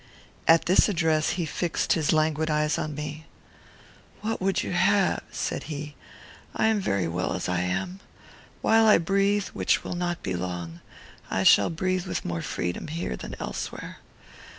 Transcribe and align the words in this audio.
At 0.47 0.65
this 0.65 0.89
address 0.89 1.33
he 1.37 1.45
fixed 1.45 1.93
his 1.93 2.11
languid 2.11 2.49
eyes 2.49 2.75
upon 2.79 2.95
me. 2.95 3.27
"What 4.21 4.41
would 4.41 4.63
you 4.63 4.71
have?" 4.71 5.21
said 5.31 5.65
he. 5.65 5.93
"I 6.55 6.69
am 6.69 6.79
very 6.81 7.07
well 7.07 7.33
as 7.33 7.47
I 7.47 7.59
am. 7.61 7.99
While 8.63 8.87
I 8.87 8.97
breathe, 8.97 9.49
which 9.49 9.83
will 9.83 9.93
not 9.93 10.23
be 10.23 10.33
long, 10.35 10.79
I 11.29 11.43
shall 11.43 11.69
breathe 11.69 12.07
with 12.07 12.25
more 12.25 12.41
freedom 12.41 12.87
here 12.87 13.15
than 13.15 13.35
elsewhere. 13.39 13.97